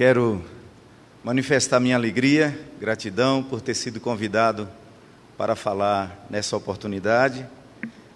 [0.00, 0.42] Quero
[1.22, 4.66] manifestar minha alegria, gratidão por ter sido convidado
[5.36, 7.46] para falar nessa oportunidade,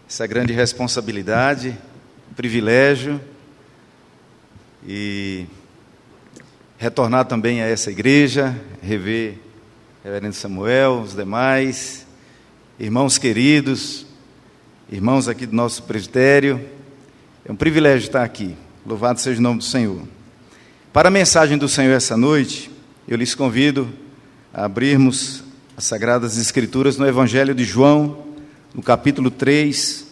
[0.09, 1.77] essa grande responsabilidade,
[2.35, 3.21] privilégio
[4.87, 5.45] e
[6.79, 9.35] retornar também a essa igreja, rever
[10.03, 12.07] Reverendo Samuel, os demais,
[12.81, 14.07] irmãos queridos,
[14.91, 16.67] irmãos aqui do nosso presbitério.
[17.45, 18.57] É um privilégio estar aqui.
[18.87, 20.24] Louvado seja o nome do Senhor.
[20.95, 22.71] Para a mensagem do Senhor essa noite,
[23.09, 23.93] eu lhes convido
[24.53, 25.43] a abrirmos
[25.77, 28.25] as Sagradas Escrituras no Evangelho de João,
[28.73, 30.07] no capítulo 3,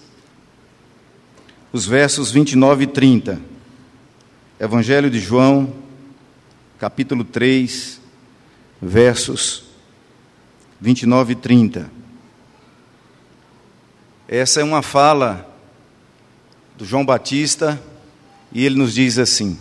[1.73, 3.41] os versos 29 e 30.
[4.59, 5.73] Evangelho de João,
[6.81, 8.01] capítulo 3,
[8.83, 9.63] versos
[10.81, 11.89] 29 e 30.
[14.27, 15.49] Essa é uma fala
[16.77, 17.81] do João Batista
[18.51, 19.57] e ele nos diz assim: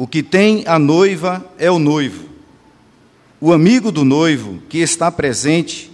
[0.00, 2.24] O que tem a noiva é o noivo.
[3.38, 5.92] O amigo do noivo que está presente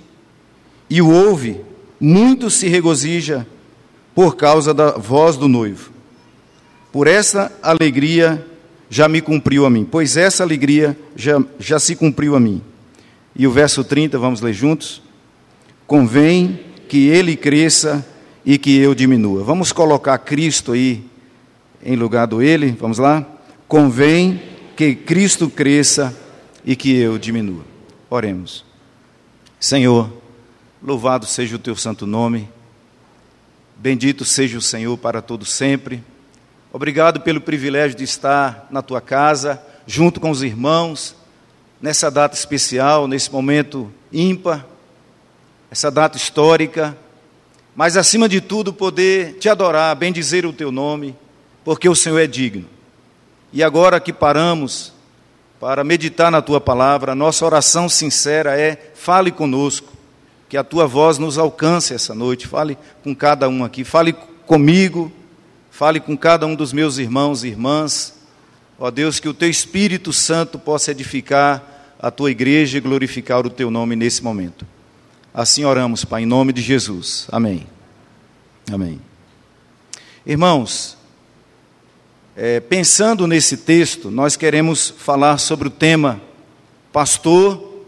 [0.89, 1.61] e o ouve,
[1.99, 3.45] muito se regozija
[4.15, 5.91] por causa da voz do noivo.
[6.93, 8.47] Por essa alegria
[8.89, 12.63] já me cumpriu a mim, pois essa alegria já, já se cumpriu a mim.
[13.35, 15.03] E o verso 30, vamos ler juntos?
[15.85, 18.07] Convém que ele cresça
[18.45, 19.43] e que eu diminua.
[19.43, 21.05] Vamos colocar Cristo aí
[21.85, 23.33] em lugar do ele, vamos lá?
[23.69, 24.41] Convém
[24.77, 26.17] que Cristo cresça
[26.65, 27.65] e que eu diminua.
[28.09, 28.65] Oremos.
[29.59, 30.13] Senhor,
[30.83, 32.49] louvado seja o teu santo nome.
[33.77, 36.03] Bendito seja o Senhor para todo sempre.
[36.73, 41.17] Obrigado pelo privilégio de estar na tua casa, junto com os irmãos,
[41.81, 44.65] nessa data especial, nesse momento ímpar,
[45.71, 46.97] essa data histórica,
[47.75, 51.17] mas acima de tudo poder te adorar, bendizer o teu nome,
[51.65, 52.76] porque o Senhor é digno.
[53.57, 54.93] E agora que paramos
[55.59, 59.89] para meditar na tua palavra, nossa oração sincera é: fale conosco,
[60.47, 64.13] que a tua voz nos alcance essa noite, fale com cada um aqui, fale
[64.47, 65.11] comigo,
[65.71, 68.15] fale com cada um dos meus irmãos e irmãs
[68.79, 73.51] Ó Deus, que o teu Espírito Santo possa edificar a tua igreja e glorificar o
[73.51, 74.67] teu nome nesse momento.
[75.33, 77.27] Assim oramos, Pai, em nome de Jesus.
[77.33, 77.67] Amém.
[78.71, 79.01] Amém.
[80.27, 80.96] Irmãos,
[82.37, 86.21] é, pensando nesse texto, nós queremos falar sobre o tema
[86.93, 87.83] pastor,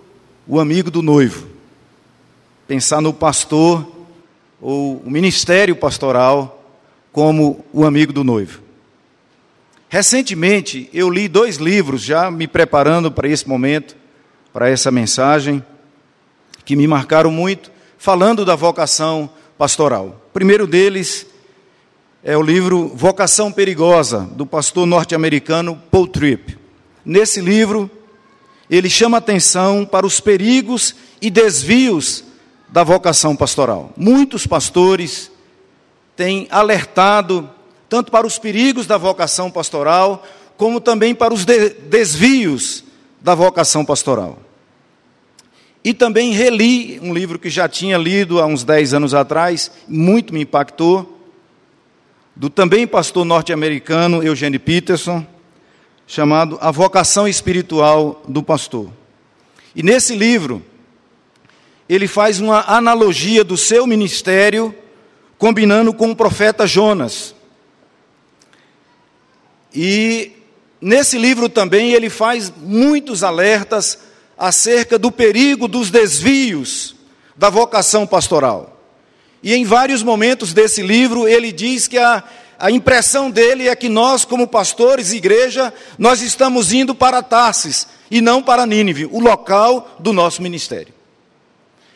[0.47, 1.47] o amigo do noivo.
[2.67, 3.87] Pensar no pastor
[4.59, 6.65] ou o ministério pastoral
[7.13, 8.63] como o amigo do noivo.
[9.91, 13.95] Recentemente eu li dois livros, já me preparando para esse momento,
[14.51, 15.63] para essa mensagem,
[16.65, 19.29] que me marcaram muito, falando da vocação
[19.59, 20.23] pastoral.
[20.31, 21.27] O primeiro deles
[22.23, 26.59] é o livro Vocação Perigosa, do pastor norte-americano Paul Tripp.
[27.05, 27.89] Nesse livro,
[28.69, 32.25] ele chama atenção para os perigos e desvios
[32.69, 33.93] da vocação pastoral.
[33.97, 35.31] Muitos pastores
[36.17, 37.49] têm alertado
[37.89, 42.85] tanto para os perigos da vocação pastoral, como também para os de desvios
[43.21, 44.39] da vocação pastoral.
[45.83, 50.35] E também reli um livro que já tinha lido há uns 10 anos atrás, muito
[50.35, 51.18] me impactou,
[52.39, 55.27] do também pastor norte-americano Eugene Peterson,
[56.07, 58.93] chamado A Vocação Espiritual do Pastor.
[59.75, 60.65] E nesse livro,
[61.89, 64.73] ele faz uma analogia do seu ministério,
[65.37, 67.35] combinando com o profeta Jonas.
[69.75, 70.31] E
[70.81, 73.99] nesse livro também ele faz muitos alertas
[74.39, 76.95] acerca do perigo dos desvios
[77.35, 78.78] da vocação pastoral.
[79.43, 82.25] E em vários momentos desse livro ele diz que a,
[82.59, 87.87] a impressão dele é que nós, como pastores e igreja, nós estamos indo para Tarsis
[88.11, 90.93] e não para Nínive, o local do nosso ministério.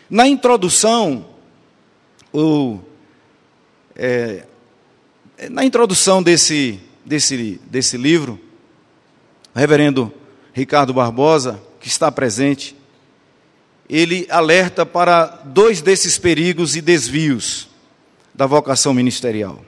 [0.08, 1.26] Na introdução,
[2.32, 2.78] o,
[3.97, 4.44] é,
[5.50, 8.38] na introdução desse, desse, desse livro,
[9.54, 10.12] o reverendo
[10.53, 12.77] Ricardo Barbosa, que está presente,
[13.89, 17.69] ele alerta para dois desses perigos e desvios
[18.34, 19.63] da vocação ministerial,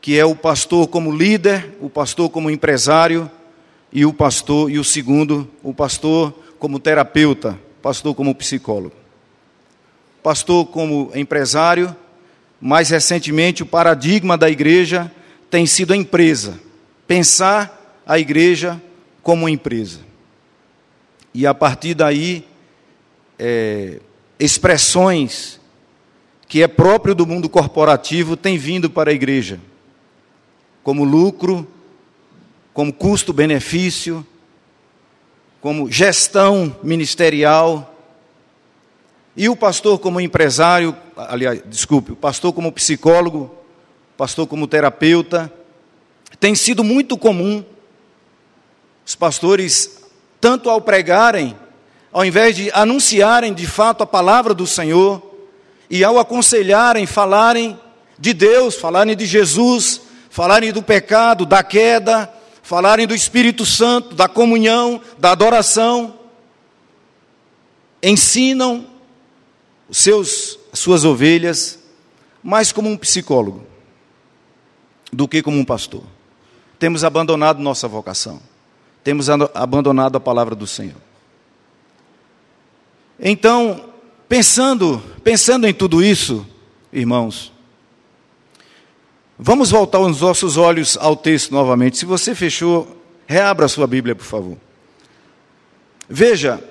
[0.00, 3.30] que é o pastor como líder, o pastor como empresário
[3.92, 8.94] e o pastor e o segundo, o pastor como terapeuta, pastor como psicólogo.
[10.22, 11.96] Pastor como empresário,
[12.60, 15.10] mais recentemente o paradigma da igreja
[15.50, 16.60] tem sido a empresa,
[17.06, 18.80] pensar a igreja
[19.22, 20.07] como empresa.
[21.38, 22.44] E a partir daí,
[23.38, 24.00] é,
[24.40, 25.60] expressões
[26.48, 29.60] que é próprio do mundo corporativo têm vindo para a igreja,
[30.82, 31.64] como lucro,
[32.74, 34.26] como custo-benefício,
[35.60, 37.96] como gestão ministerial,
[39.36, 45.52] e o pastor como empresário, aliás, desculpe, o pastor como psicólogo, o pastor como terapeuta,
[46.40, 47.64] tem sido muito comum
[49.06, 49.97] os pastores,
[50.40, 51.56] tanto ao pregarem,
[52.12, 55.22] ao invés de anunciarem de fato a palavra do Senhor,
[55.90, 57.78] e ao aconselharem, falarem
[58.18, 62.32] de Deus, falarem de Jesus, falarem do pecado, da queda,
[62.62, 66.18] falarem do Espírito Santo, da comunhão, da adoração,
[68.02, 68.86] ensinam
[69.88, 71.78] os seus, as suas ovelhas
[72.42, 73.66] mais como um psicólogo
[75.12, 76.02] do que como um pastor.
[76.78, 78.40] Temos abandonado nossa vocação.
[79.08, 81.00] Temos abandonado a palavra do Senhor.
[83.18, 83.90] Então,
[84.28, 86.46] pensando, pensando em tudo isso,
[86.92, 87.50] irmãos,
[89.38, 91.96] vamos voltar os nossos olhos ao texto novamente.
[91.96, 94.58] Se você fechou, reabra a sua Bíblia, por favor.
[96.06, 96.62] Veja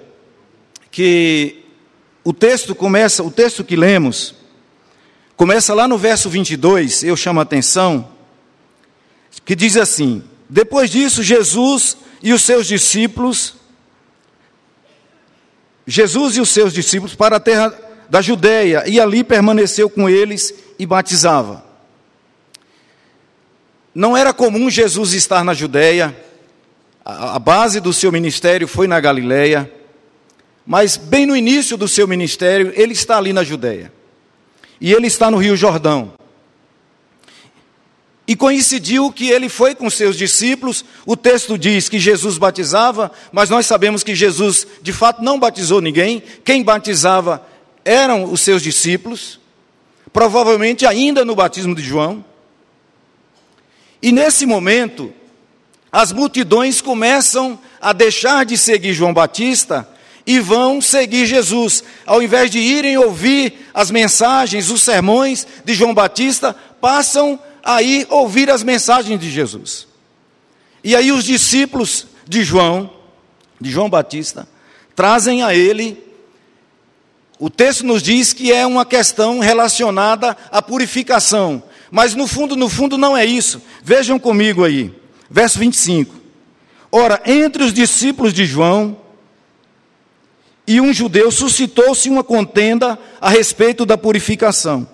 [0.92, 1.66] que
[2.24, 4.36] o texto começa, o texto que lemos,
[5.36, 8.08] começa lá no verso 22, eu chamo a atenção,
[9.44, 13.58] que diz assim: Depois disso, Jesus e os seus discípulos
[15.88, 17.74] Jesus e os seus discípulos para a terra
[18.10, 21.64] da Judéia, e ali permaneceu com eles e batizava.
[23.96, 26.16] Não era comum Jesus estar na Judéia,
[27.04, 29.72] a base do seu ministério foi na Galiléia,
[30.66, 33.92] mas bem no início do seu ministério, ele está ali na Judéia.
[34.80, 36.14] E ele está no Rio Jordão.
[38.28, 40.84] E coincidiu que ele foi com seus discípulos.
[41.06, 45.80] O texto diz que Jesus batizava, mas nós sabemos que Jesus de fato não batizou
[45.80, 46.22] ninguém.
[46.44, 47.46] Quem batizava
[47.86, 49.40] eram os seus discípulos,
[50.12, 52.24] provavelmente ainda no batismo de João.
[54.02, 55.14] E nesse momento,
[55.90, 59.88] as multidões começam a deixar de seguir João Batista
[60.26, 61.82] e vão seguir Jesus.
[62.06, 68.50] Ao invés de irem ouvir as mensagens, os sermões de João Batista, passam aí ouvir
[68.50, 69.88] as mensagens de Jesus.
[70.82, 72.90] E aí os discípulos de João,
[73.60, 74.48] de João Batista,
[74.96, 76.02] trazem a ele.
[77.38, 81.62] O texto nos diz que é uma questão relacionada à purificação,
[81.92, 83.62] mas no fundo, no fundo não é isso.
[83.84, 84.94] Vejam comigo aí,
[85.30, 86.16] verso 25.
[86.90, 88.98] Ora, entre os discípulos de João
[90.66, 94.88] e um judeu suscitou-se uma contenda a respeito da purificação.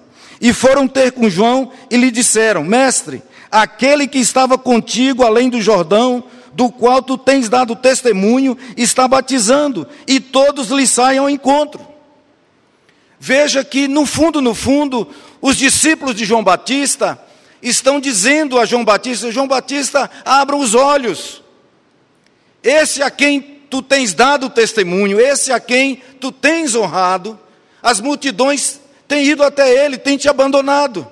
[0.44, 5.62] E foram ter com João e lhe disseram: Mestre, aquele que estava contigo além do
[5.62, 11.80] Jordão, do qual tu tens dado testemunho, está batizando, e todos lhe saem ao encontro.
[13.18, 15.08] Veja que, no fundo, no fundo,
[15.42, 17.18] os discípulos de João Batista
[17.62, 21.42] estão dizendo a João Batista: João Batista, abra os olhos.
[22.62, 27.40] Esse a quem tu tens dado testemunho, esse a quem tu tens honrado,
[27.82, 31.08] as multidões tem ido até ele, tem te abandonado.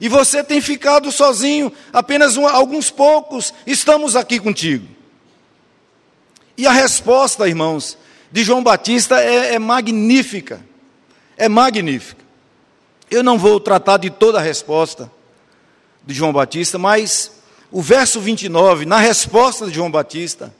[0.00, 4.86] E você tem ficado sozinho, apenas um, alguns poucos estamos aqui contigo.
[6.56, 7.98] E a resposta, irmãos,
[8.32, 10.64] de João Batista é, é magnífica.
[11.36, 12.24] É magnífica.
[13.10, 15.10] Eu não vou tratar de toda a resposta
[16.06, 17.32] de João Batista, mas
[17.70, 20.54] o verso 29, na resposta de João Batista,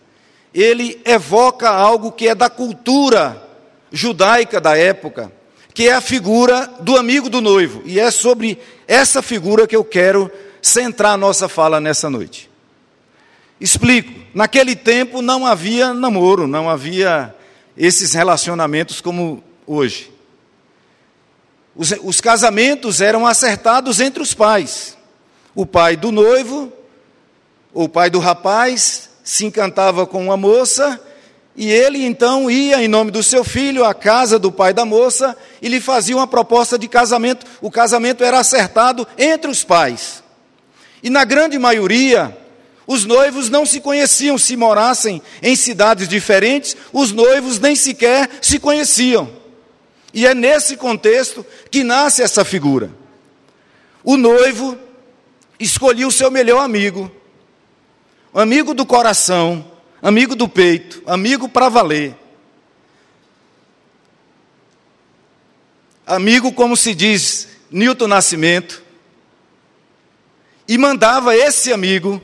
[0.53, 3.43] ele evoca algo que é da cultura
[3.93, 5.33] judaica da época
[5.81, 7.81] que é a figura do amigo do noivo.
[7.87, 12.51] E é sobre essa figura que eu quero centrar a nossa fala nessa noite.
[13.59, 14.13] Explico.
[14.35, 17.35] Naquele tempo não havia namoro, não havia
[17.79, 20.13] esses relacionamentos como hoje.
[21.75, 24.99] Os, os casamentos eram acertados entre os pais.
[25.55, 26.71] O pai do noivo,
[27.73, 31.01] o pai do rapaz, se encantava com uma moça
[31.61, 35.37] e ele então ia, em nome do seu filho, à casa do pai da moça
[35.61, 37.45] e lhe fazia uma proposta de casamento.
[37.61, 40.23] O casamento era acertado entre os pais.
[41.03, 42.35] E na grande maioria,
[42.87, 48.59] os noivos não se conheciam, se morassem em cidades diferentes, os noivos nem sequer se
[48.59, 49.31] conheciam.
[50.15, 52.91] E é nesse contexto que nasce essa figura.
[54.03, 54.79] O noivo
[55.59, 57.13] escolheu o seu melhor amigo,
[58.33, 59.70] amigo do coração,
[60.03, 62.17] amigo do peito, amigo para valer.
[66.07, 68.83] Amigo, como se diz, Newton Nascimento,
[70.67, 72.21] e mandava esse amigo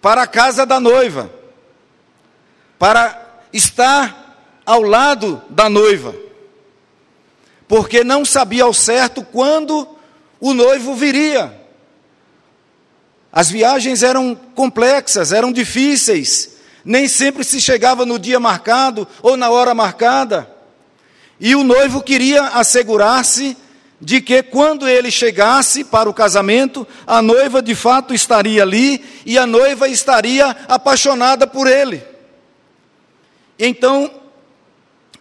[0.00, 1.30] para a casa da noiva,
[2.78, 6.14] para estar ao lado da noiva,
[7.68, 9.86] porque não sabia ao certo quando
[10.40, 11.58] o noivo viria.
[13.32, 19.50] As viagens eram complexas, eram difíceis, nem sempre se chegava no dia marcado ou na
[19.50, 20.50] hora marcada.
[21.38, 23.56] E o noivo queria assegurar-se
[24.00, 29.36] de que quando ele chegasse para o casamento, a noiva de fato estaria ali e
[29.36, 32.02] a noiva estaria apaixonada por ele.
[33.58, 34.10] Então,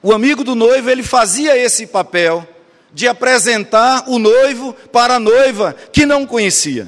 [0.01, 2.48] o amigo do noivo, ele fazia esse papel
[2.94, 6.88] de apresentar o noivo para a noiva que não conhecia.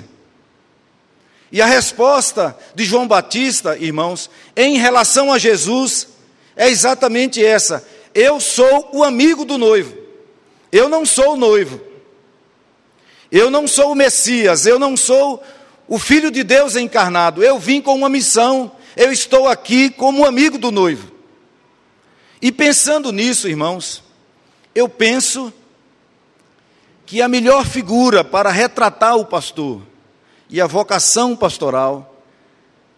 [1.52, 6.08] E a resposta de João Batista, irmãos, em relação a Jesus,
[6.56, 9.98] é exatamente essa: eu sou o amigo do noivo,
[10.72, 11.82] eu não sou o noivo,
[13.30, 15.44] eu não sou o Messias, eu não sou
[15.90, 20.58] o Filho de Deus encarnado, eu vim com uma missão, eu estou aqui como amigo
[20.58, 21.12] do noivo.
[22.42, 24.02] E pensando nisso, irmãos,
[24.74, 25.54] eu penso
[27.06, 29.91] que a melhor figura para retratar o pastor
[30.52, 32.24] e a vocação pastoral,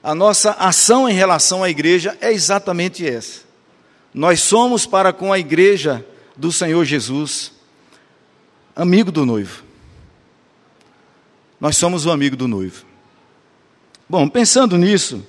[0.01, 3.41] a nossa ação em relação à igreja é exatamente essa.
[4.13, 6.05] Nós somos para com a igreja
[6.35, 7.53] do Senhor Jesus
[8.75, 9.63] amigo do noivo.
[11.59, 12.85] Nós somos o amigo do noivo.
[14.09, 15.23] Bom, pensando nisso,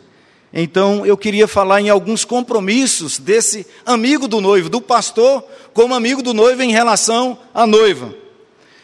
[0.57, 6.23] então, eu queria falar em alguns compromissos desse amigo do noivo, do pastor como amigo
[6.23, 8.15] do noivo em relação à noiva.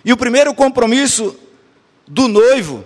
[0.04, 1.36] E o primeiro compromisso
[2.06, 2.84] do noivo,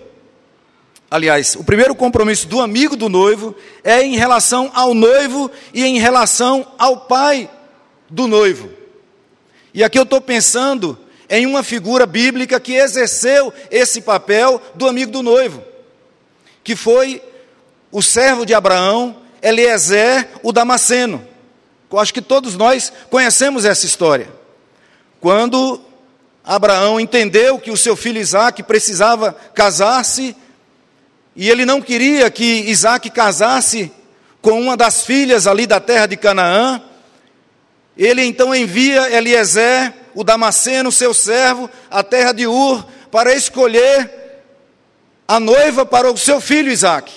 [1.15, 5.97] aliás, o primeiro compromisso do amigo do noivo é em relação ao noivo e em
[5.97, 7.49] relação ao pai
[8.09, 8.69] do noivo.
[9.73, 10.97] E aqui eu estou pensando
[11.29, 15.63] em uma figura bíblica que exerceu esse papel do amigo do noivo,
[16.63, 17.21] que foi
[17.91, 21.25] o servo de Abraão, Eliezer, o Damasceno.
[21.91, 24.27] Eu acho que todos nós conhecemos essa história.
[25.21, 25.81] Quando
[26.43, 30.35] Abraão entendeu que o seu filho Isaac precisava casar-se,
[31.35, 33.91] e ele não queria que Isaac casasse
[34.41, 36.81] com uma das filhas ali da terra de Canaã,
[37.97, 44.09] ele então envia Eliezer, o Damasceno, seu servo, à terra de Ur, para escolher
[45.27, 47.11] a noiva para o seu filho Isaac.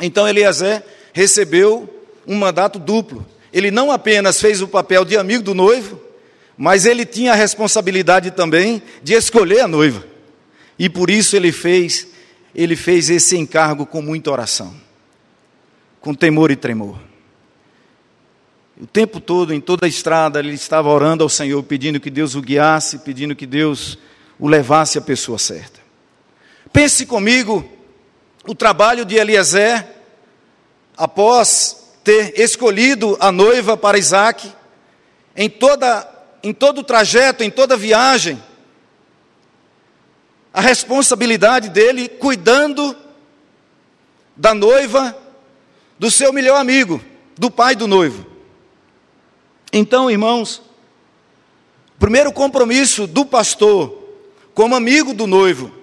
[0.00, 1.88] Então Eliezer recebeu
[2.26, 3.26] um mandato duplo.
[3.52, 6.00] Ele não apenas fez o papel de amigo do noivo,
[6.56, 10.04] mas ele tinha a responsabilidade também de escolher a noiva.
[10.78, 12.06] E por isso ele fez,
[12.56, 14.74] ele fez esse encargo com muita oração,
[16.00, 16.98] com temor e tremor.
[18.80, 22.34] O tempo todo, em toda a estrada, ele estava orando ao Senhor, pedindo que Deus
[22.34, 23.98] o guiasse, pedindo que Deus
[24.38, 25.80] o levasse à pessoa certa.
[26.72, 27.62] Pense comigo
[28.46, 29.86] o trabalho de Eliezer,
[30.96, 34.50] após ter escolhido a noiva para Isaac,
[35.36, 36.08] em, toda,
[36.42, 38.42] em todo o trajeto, em toda a viagem,
[40.56, 42.96] a responsabilidade dele cuidando
[44.34, 45.16] da noiva
[45.98, 47.00] do seu melhor amigo,
[47.38, 48.26] do pai do noivo.
[49.72, 50.62] Então, irmãos,
[51.94, 54.02] o primeiro compromisso do pastor
[54.52, 55.76] como amigo do noivo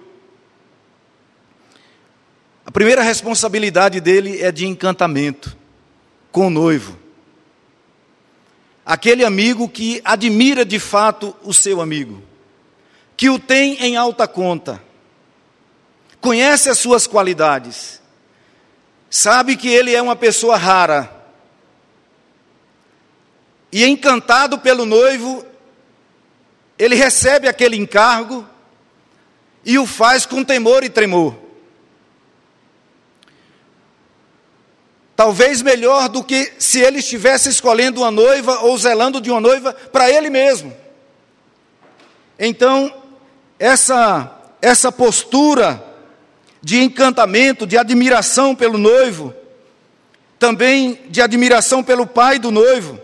[2.66, 5.56] a primeira responsabilidade dele é de encantamento
[6.32, 6.96] com o noivo.
[8.86, 12.22] Aquele amigo que admira de fato o seu amigo,
[13.16, 14.82] que o tem em alta conta,
[16.20, 18.00] conhece as suas qualidades,
[19.10, 21.14] sabe que ele é uma pessoa rara,
[23.70, 25.44] e encantado pelo noivo,
[26.78, 28.48] ele recebe aquele encargo
[29.64, 31.34] e o faz com temor e tremor.
[35.16, 39.72] Talvez melhor do que se ele estivesse escolhendo uma noiva ou zelando de uma noiva
[39.72, 40.72] para ele mesmo.
[42.38, 43.03] Então,
[43.58, 44.30] essa,
[44.60, 45.82] essa postura
[46.62, 49.34] de encantamento, de admiração pelo noivo,
[50.38, 52.98] também de admiração pelo pai do noivo.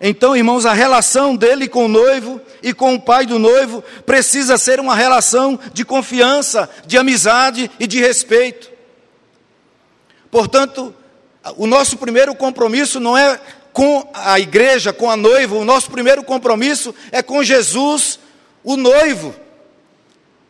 [0.00, 4.56] Então, irmãos, a relação dele com o noivo e com o pai do noivo precisa
[4.56, 8.70] ser uma relação de confiança, de amizade e de respeito.
[10.30, 10.94] Portanto,
[11.56, 13.38] o nosso primeiro compromisso não é
[13.72, 18.19] com a igreja, com a noiva, o nosso primeiro compromisso é com Jesus,
[18.62, 19.34] o noivo.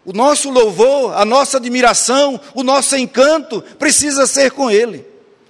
[0.04, 5.06] O nosso louvor, a nossa admiração, o nosso encanto precisa ser com Ele.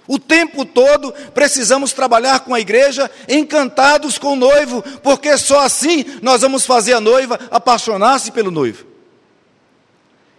[0.07, 6.03] O tempo todo precisamos trabalhar com a igreja encantados com o noivo, porque só assim
[6.21, 8.85] nós vamos fazer a noiva apaixonar-se pelo noivo.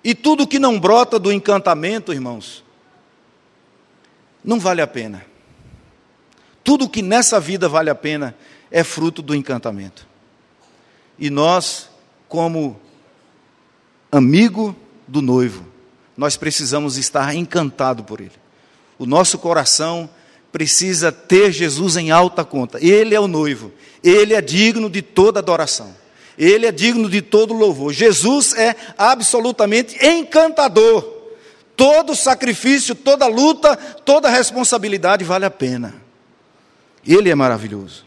[0.04, 2.62] E tudo que não brota do encantamento, irmãos,
[4.44, 5.24] não vale a pena.
[6.64, 8.36] Tudo que nessa vida vale a pena
[8.70, 10.06] é fruto do encantamento.
[11.18, 11.88] E nós,
[12.32, 12.80] como
[14.10, 14.74] amigo
[15.06, 15.66] do noivo,
[16.16, 18.32] nós precisamos estar encantado por Ele.
[18.98, 20.08] O nosso coração
[20.50, 22.78] precisa ter Jesus em alta conta.
[22.82, 23.70] Ele é o noivo,
[24.02, 25.94] ele é digno de toda adoração,
[26.38, 27.92] ele é digno de todo louvor.
[27.92, 31.06] Jesus é absolutamente encantador.
[31.76, 35.96] Todo sacrifício, toda luta, toda responsabilidade vale a pena.
[37.06, 38.06] Ele é maravilhoso.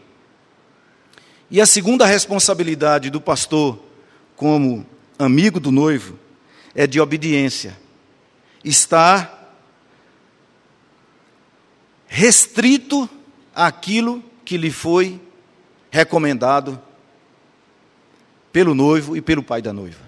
[1.48, 3.86] E a segunda responsabilidade do pastor,
[4.36, 4.86] como
[5.18, 6.18] amigo do noivo,
[6.74, 7.76] é de obediência.
[8.62, 9.32] Estar
[12.06, 13.08] restrito
[13.54, 15.20] àquilo que lhe foi
[15.90, 16.80] recomendado
[18.52, 20.06] pelo noivo e pelo pai da noiva.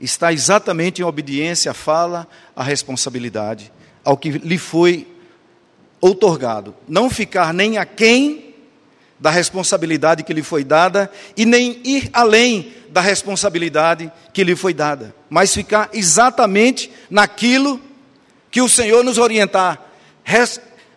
[0.00, 2.26] Está exatamente em obediência à fala,
[2.56, 3.72] à responsabilidade,
[4.04, 5.06] ao que lhe foi
[6.00, 6.74] outorgado.
[6.88, 8.54] Não ficar nem aquém
[9.18, 14.74] da responsabilidade que lhe foi dada e nem ir além da responsabilidade que lhe foi
[14.74, 17.80] dada, mas ficar exatamente naquilo
[18.50, 19.82] que o Senhor nos orientar,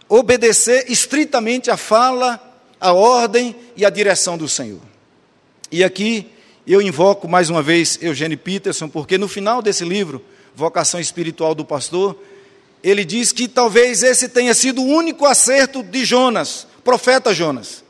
[0.09, 2.39] obedecer estritamente a fala,
[2.81, 4.81] a ordem e a direção do Senhor.
[5.71, 6.29] E aqui
[6.67, 10.21] eu invoco mais uma vez Eugênio Peterson, porque no final desse livro,
[10.53, 12.21] Vocação Espiritual do Pastor,
[12.83, 17.85] ele diz que talvez esse tenha sido o único acerto de Jonas, profeta Jonas.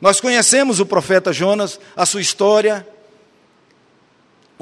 [0.00, 2.86] Nós conhecemos o profeta Jonas, a sua história,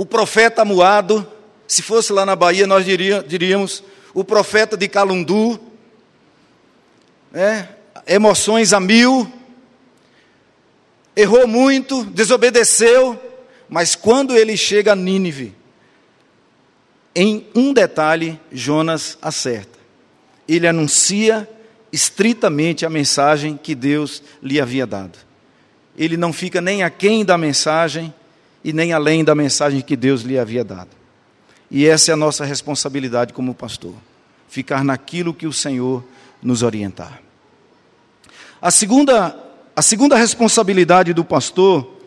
[0.01, 1.31] o profeta Muado,
[1.69, 5.61] se fosse lá na Bahia, nós diríamos o profeta de Calundu,
[7.35, 7.69] é,
[8.07, 9.31] emoções a mil,
[11.15, 13.21] errou muito, desobedeceu,
[13.69, 15.55] mas quando ele chega a Nínive,
[17.15, 19.79] em um detalhe, Jonas acerta.
[20.49, 21.47] Ele anuncia
[21.93, 25.19] estritamente a mensagem que Deus lhe havia dado.
[25.95, 28.15] Ele não fica nem aquém da mensagem
[28.63, 30.91] e nem além da mensagem que Deus lhe havia dado.
[31.71, 33.95] E essa é a nossa responsabilidade como pastor:
[34.49, 36.05] ficar naquilo que o Senhor
[36.43, 37.23] nos orientar.
[38.61, 39.37] A segunda,
[39.75, 41.99] a segunda responsabilidade do pastor,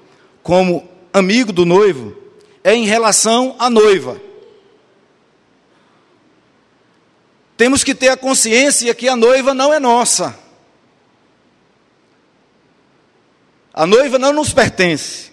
[0.44, 2.16] como amigo do noivo,
[2.64, 4.22] é em relação à noiva.
[7.58, 10.38] Temos que ter a consciência que a noiva não é nossa.
[13.74, 15.33] A noiva não nos pertence.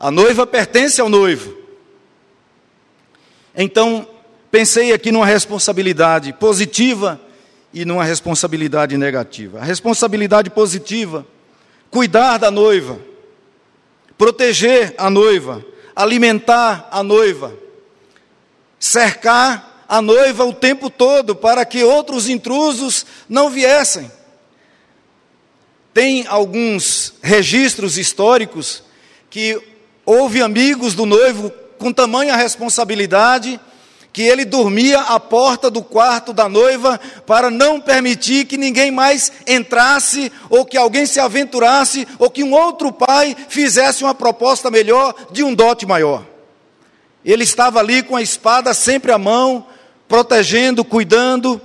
[0.00, 1.54] A noiva pertence ao noivo.
[3.54, 4.08] Então,
[4.50, 7.20] pensei aqui numa responsabilidade positiva
[7.70, 9.58] e numa responsabilidade negativa.
[9.58, 11.26] A responsabilidade positiva,
[11.90, 12.98] cuidar da noiva,
[14.16, 15.62] proteger a noiva,
[15.94, 17.52] alimentar a noiva,
[18.78, 24.10] cercar a noiva o tempo todo para que outros intrusos não viessem.
[25.92, 28.82] Tem alguns registros históricos
[29.28, 29.69] que
[30.10, 33.60] houve amigos do noivo com tamanha responsabilidade
[34.12, 39.30] que ele dormia à porta do quarto da noiva para não permitir que ninguém mais
[39.46, 45.14] entrasse, ou que alguém se aventurasse, ou que um outro pai fizesse uma proposta melhor
[45.30, 46.24] de um dote maior.
[47.24, 49.64] Ele estava ali com a espada sempre à mão,
[50.08, 51.60] protegendo, cuidando.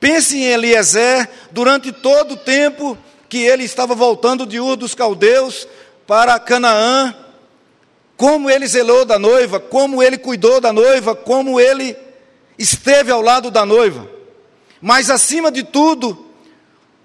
[0.00, 5.68] Pense em Eliezer durante todo o tempo que ele estava voltando de Ur dos Caldeus
[6.08, 7.14] para Canaã
[8.18, 11.96] como ele zelou da noiva, como ele cuidou da noiva, como ele
[12.58, 14.10] esteve ao lado da noiva.
[14.82, 16.26] Mas acima de tudo,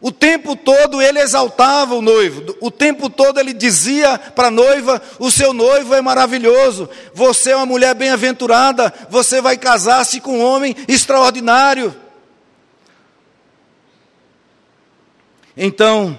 [0.02, 5.00] o tempo todo ele exaltava o noivo, o tempo todo ele dizia para a noiva:
[5.20, 10.44] O seu noivo é maravilhoso, você é uma mulher bem-aventurada, você vai casar-se com um
[10.44, 11.96] homem extraordinário.
[15.56, 16.18] Então,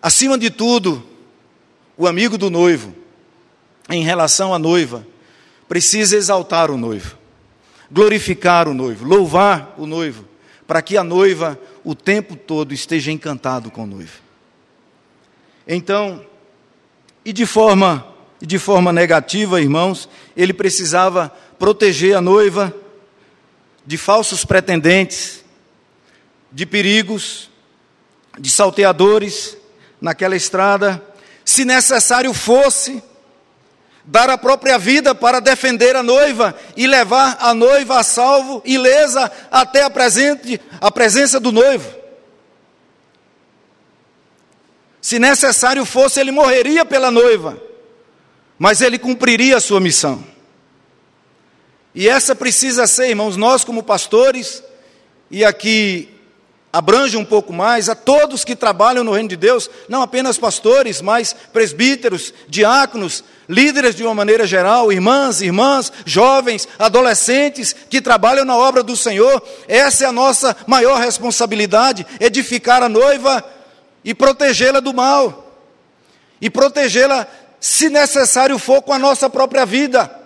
[0.00, 1.09] acima de tudo,
[2.00, 2.94] o amigo do noivo,
[3.90, 5.06] em relação à noiva,
[5.68, 7.18] precisa exaltar o noivo,
[7.92, 10.24] glorificar o noivo, louvar o noivo,
[10.66, 14.18] para que a noiva o tempo todo esteja encantado com o noivo.
[15.68, 16.24] Então,
[17.22, 18.06] e de forma
[18.40, 22.74] e de forma negativa, irmãos, ele precisava proteger a noiva
[23.86, 25.44] de falsos pretendentes,
[26.50, 27.50] de perigos,
[28.38, 29.54] de salteadores
[30.00, 31.09] naquela estrada
[31.50, 33.02] se necessário fosse,
[34.04, 39.30] dar a própria vida para defender a noiva e levar a noiva a salvo, ilesa,
[39.50, 41.92] até a, presente, a presença do noivo.
[45.02, 47.60] Se necessário fosse, ele morreria pela noiva,
[48.56, 50.24] mas ele cumpriria a sua missão.
[51.92, 54.62] E essa precisa ser, irmãos, nós como pastores,
[55.28, 56.19] e aqui
[56.72, 61.00] abrange um pouco mais a todos que trabalham no reino de Deus, não apenas pastores,
[61.00, 68.56] mas presbíteros, diáconos, líderes de uma maneira geral, irmãs, irmãs, jovens, adolescentes que trabalham na
[68.56, 69.42] obra do Senhor.
[69.66, 73.44] Essa é a nossa maior responsabilidade: edificar a noiva
[74.04, 75.56] e protegê-la do mal,
[76.40, 77.26] e protegê-la,
[77.58, 80.19] se necessário for, com a nossa própria vida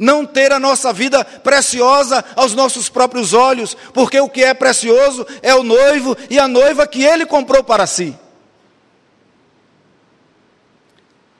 [0.00, 5.26] não ter a nossa vida preciosa aos nossos próprios olhos, porque o que é precioso
[5.42, 8.16] é o noivo e a noiva que ele comprou para si.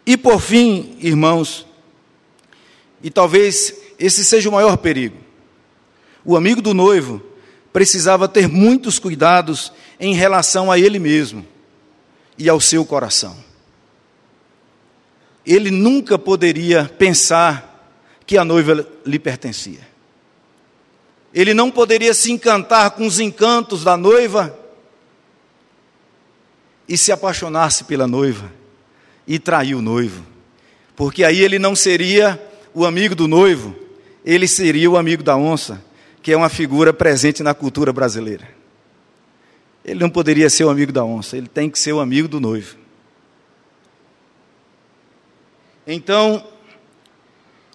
[0.04, 1.66] E por fim, irmãos,
[3.02, 5.16] e talvez esse seja o maior perigo,
[6.22, 7.22] o amigo do noivo
[7.72, 11.46] precisava ter muitos cuidados em relação a ele mesmo
[12.36, 13.34] e ao seu coração.
[15.46, 17.69] Ele nunca poderia pensar
[18.30, 19.80] que a noiva lhe pertencia.
[21.34, 24.56] Ele não poderia se encantar com os encantos da noiva
[26.88, 28.52] e se apaixonar-se pela noiva
[29.26, 30.24] e trair o noivo,
[30.94, 32.40] porque aí ele não seria
[32.72, 33.74] o amigo do noivo,
[34.24, 35.84] ele seria o amigo da onça,
[36.22, 38.48] que é uma figura presente na cultura brasileira.
[39.84, 42.38] Ele não poderia ser o amigo da onça, ele tem que ser o amigo do
[42.38, 42.76] noivo.
[45.84, 46.46] Então,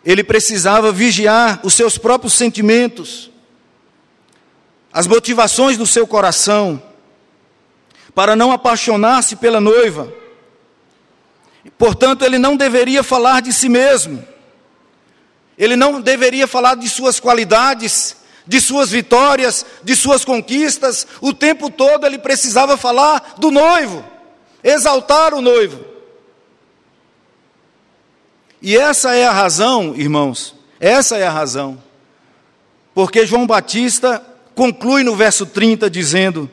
[0.06, 3.32] ele precisava vigiar os seus próprios sentimentos,
[4.94, 6.82] as motivações do seu coração,
[8.14, 10.14] para não apaixonar-se pela noiva.
[11.78, 14.26] Portanto, ele não deveria falar de si mesmo,
[15.58, 21.70] ele não deveria falar de suas qualidades, de suas vitórias, de suas conquistas, o tempo
[21.70, 24.06] todo ele precisava falar do noivo,
[24.64, 25.95] exaltar o noivo.
[28.66, 31.78] E essa é a razão, irmãos, essa é a razão,
[32.96, 34.20] porque João Batista
[34.56, 36.50] conclui no verso 30 dizendo: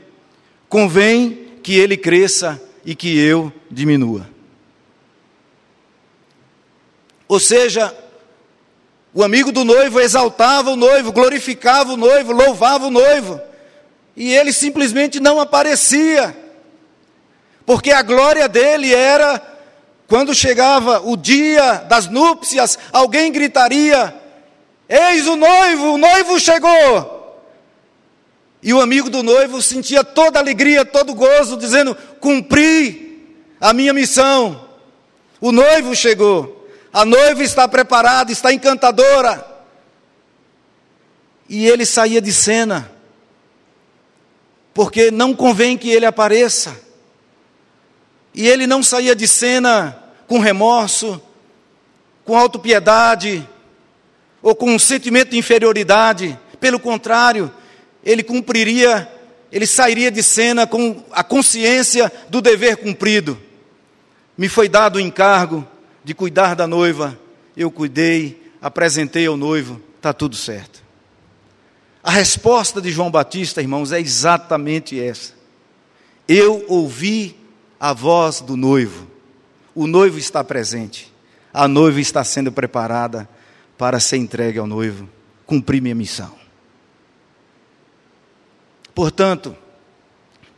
[0.69, 4.29] convém que ele cresça e que eu diminua.
[7.27, 7.97] Ou seja,
[9.15, 13.41] o amigo do noivo exaltava o noivo, glorificava o noivo, louvava o noivo,
[14.15, 16.37] e ele simplesmente não aparecia,
[17.65, 19.52] porque a glória dele era
[20.13, 24.15] quando chegava o dia das núpcias, alguém gritaria:
[24.87, 27.43] Eis o noivo, o noivo chegou.
[28.63, 34.69] E o amigo do noivo sentia toda alegria, todo gozo, dizendo: Cumpri a minha missão.
[35.41, 39.43] O noivo chegou, a noiva está preparada, está encantadora.
[41.49, 42.93] E ele saía de cena,
[44.75, 46.79] porque não convém que ele apareça.
[48.35, 50.02] E ele não saía de cena
[50.33, 51.21] com remorso,
[52.25, 53.47] com autopiedade
[54.41, 56.39] ou com um sentimento de inferioridade.
[56.59, 57.53] Pelo contrário,
[58.03, 59.13] ele cumpriria,
[59.53, 63.39] ele sairia de cena com a consciência do dever cumprido.
[64.35, 65.69] Me foi dado o encargo
[66.03, 67.21] de cuidar da noiva,
[67.55, 70.83] eu cuidei, apresentei ao noivo, está tudo certo.
[72.03, 75.35] A resposta de João Batista, irmãos, é exatamente essa.
[76.27, 77.37] Eu ouvi
[77.79, 79.12] a voz do noivo
[79.75, 81.13] o noivo está presente,
[81.53, 83.29] a noiva está sendo preparada
[83.77, 85.09] para ser entregue ao noivo,
[85.47, 86.33] cumprir minha missão.
[88.95, 89.57] Portanto,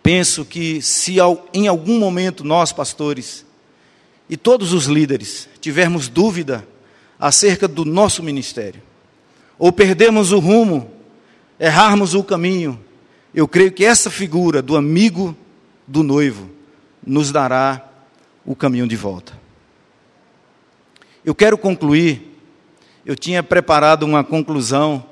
[0.02, 1.16] penso que se
[1.52, 3.44] em algum momento nós, pastores,
[4.28, 6.66] e todos os líderes, tivermos dúvida
[7.18, 8.82] acerca do nosso ministério,
[9.58, 10.90] ou perdermos o rumo,
[11.58, 12.80] errarmos o caminho,
[13.34, 15.36] eu creio que essa figura do amigo
[15.86, 16.50] do noivo
[17.06, 17.93] nos dará
[18.44, 19.32] o caminho de volta.
[21.24, 22.32] Eu quero concluir.
[23.06, 25.04] Eu tinha preparado uma conclusão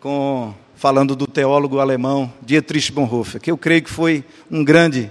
[0.00, 5.10] com falando do teólogo alemão Dietrich Bonhoeffer, que eu creio que foi um grande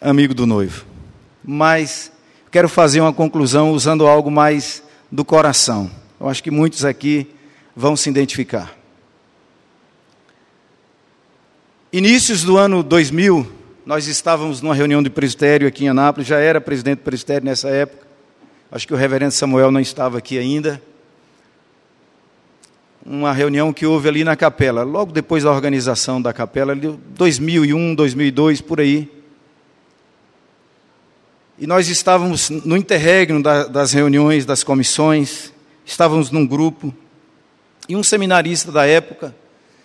[0.00, 0.84] amigo do noivo.
[1.42, 2.12] Mas
[2.50, 5.90] quero fazer uma conclusão usando algo mais do coração.
[6.20, 7.26] Eu acho que muitos aqui
[7.74, 8.76] vão se identificar.
[11.92, 13.50] Inícios do ano 2000,
[13.90, 17.68] nós estávamos numa reunião de presbitério aqui em Anápolis, já era presidente do presbitério nessa
[17.70, 18.06] época.
[18.70, 20.80] Acho que o reverendo Samuel não estava aqui ainda.
[23.04, 28.60] Uma reunião que houve ali na capela, logo depois da organização da capela, 2001, 2002,
[28.60, 29.10] por aí.
[31.58, 35.52] E nós estávamos no interregno das reuniões, das comissões,
[35.84, 36.94] estávamos num grupo,
[37.88, 39.34] e um seminarista da época,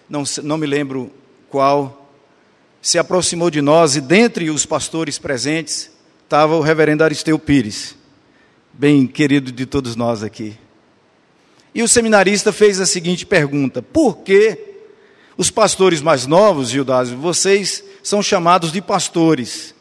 [0.08, 1.12] não, não me lembro
[1.50, 2.05] qual,
[2.86, 5.90] se aproximou de nós e dentre os pastores presentes
[6.24, 7.96] estava o reverendo Aristeu Pires,
[8.72, 10.56] bem querido de todos nós aqui.
[11.74, 14.76] E o seminarista fez a seguinte pergunta: por que
[15.36, 19.74] Os pastores mais novos, Gildásio, vocês são chamados de pastores.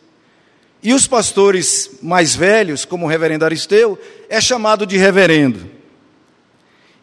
[0.82, 3.98] E os pastores mais velhos, como o reverendo Aristeu,
[4.30, 5.70] é chamado de reverendo.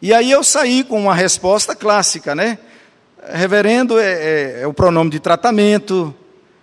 [0.02, 2.58] E aí eu saí com uma resposta clássica, né?
[3.30, 6.14] Reverendo é, é, é o pronome de tratamento,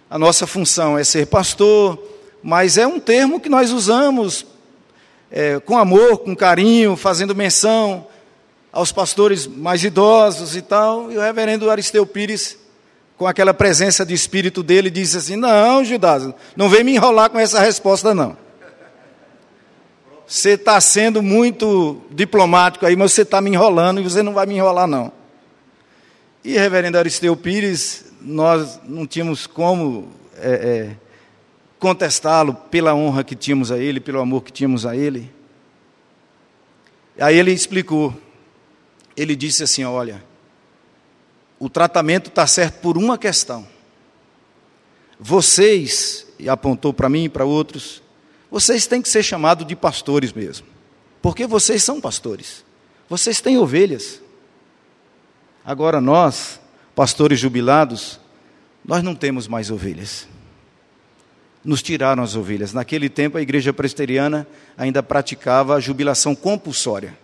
[0.10, 1.98] a nossa função é ser pastor,
[2.44, 4.46] mas é um termo que nós usamos
[5.32, 8.08] é, com amor, com carinho, fazendo menção
[8.72, 11.12] aos pastores mais idosos e tal.
[11.12, 12.58] E o reverendo Aristeu Pires,
[13.18, 17.40] com aquela presença de espírito dele, disse assim: Não, Judas, não vem me enrolar com
[17.40, 18.36] essa resposta, não.
[20.26, 24.46] Você está sendo muito diplomático aí, mas você está me enrolando e você não vai
[24.46, 25.19] me enrolar, não.
[26.44, 30.98] E reverendo Aristeu Pires, nós não tínhamos como é, é,
[31.78, 35.32] contestá-lo pela honra que tínhamos a ele, pelo amor que tínhamos a ele.
[37.20, 38.16] Aí ele explicou.
[39.16, 40.24] Ele disse assim: Olha,
[41.60, 43.68] o tratamento está certo por uma questão.
[45.20, 48.02] Vocês, e apontou para mim e para outros,
[48.50, 50.66] vocês têm que ser chamados de pastores mesmo.
[51.22, 52.64] Porque vocês são pastores.
[53.10, 54.22] Vocês têm ovelhas.
[55.70, 56.60] Agora nós,
[56.96, 58.20] pastores jubilados,
[58.84, 60.28] nós não temos mais ovelhas.
[61.64, 62.74] Nos tiraram as ovelhas.
[62.74, 67.16] Naquele tempo, a igreja presbiteriana ainda praticava a jubilação compulsória.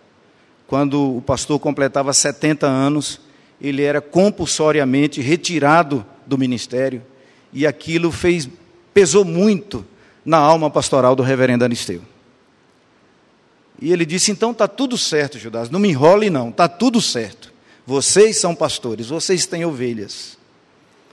[0.64, 3.20] Quando o pastor completava 70 anos,
[3.60, 7.02] ele era compulsoriamente retirado do ministério.
[7.52, 8.48] E aquilo fez,
[8.94, 9.84] pesou muito
[10.24, 12.00] na alma pastoral do reverendo Anisteu.
[13.82, 17.55] E ele disse: então está tudo certo, Judas, não me enrole, não, está tudo certo.
[17.86, 20.36] Vocês são pastores, vocês têm ovelhas.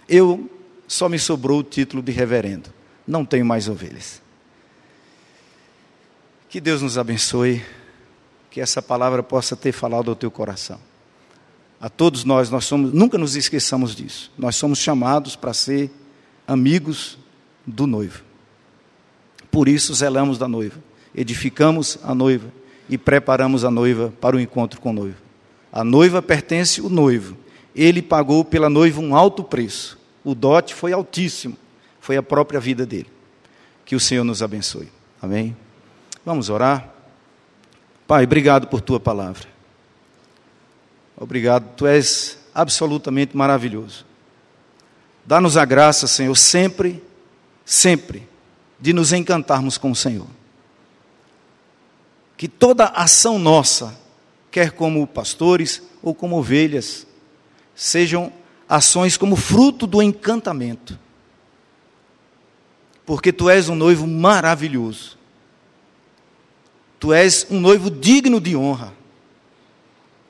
[0.10, 0.50] Eu
[0.88, 2.74] só me sobrou o título de reverendo.
[3.08, 4.22] Não tenho mais ovelhas.
[6.50, 7.64] Que Deus nos abençoe,
[8.50, 10.80] que essa palavra possa ter falado ao teu coração.
[11.80, 14.32] A todos nós, nós somos, nunca nos esqueçamos disso.
[14.38, 15.92] Nós somos chamados para ser
[16.48, 17.18] amigos
[17.66, 18.24] do noivo.
[19.52, 20.82] Por isso zelamos da noiva,
[21.14, 22.52] edificamos a noiva
[22.90, 25.23] e preparamos a noiva para o encontro com o noivo.
[25.74, 27.36] A noiva pertence ao noivo.
[27.76, 29.98] Ele pagou pela noiva um alto preço.
[30.24, 31.58] O dote foi altíssimo.
[32.00, 33.10] Foi a própria vida dele.
[33.84, 34.92] Que o Senhor nos abençoe.
[35.20, 35.58] Amém?
[36.24, 36.94] Vamos orar.
[38.06, 39.48] Pai, obrigado por tua palavra.
[41.18, 44.06] Obrigado, tu és absolutamente maravilhoso.
[45.26, 47.02] Dá-nos a graça, Senhor, sempre,
[47.66, 48.28] sempre,
[48.80, 50.28] de nos encantarmos com o Senhor.
[52.38, 54.03] Que toda ação nossa
[54.54, 57.08] quer como pastores ou como ovelhas,
[57.74, 58.32] sejam
[58.70, 61.00] ações como fruto do encantamento.
[63.04, 65.18] Porque tu és um noivo maravilhoso.
[67.00, 68.94] Tu és um noivo digno de honra.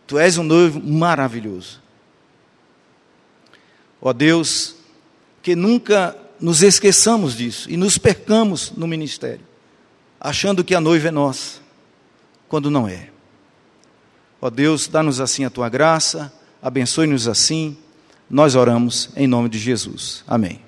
[0.07, 1.81] Tu és um noivo maravilhoso.
[4.01, 4.77] Ó Deus,
[5.41, 9.45] que nunca nos esqueçamos disso e nos percamos no ministério,
[10.17, 11.59] achando que a noiva é nossa,
[12.47, 13.12] quando não é.
[14.43, 16.29] Ó Deus, dá-nos assim a tua graça,
[16.61, 17.77] abençoe-nos assim.
[18.29, 20.21] Nós oramos em nome de Jesus.
[20.27, 20.59] Amém.